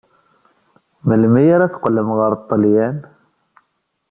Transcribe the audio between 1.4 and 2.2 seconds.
ara teqqlem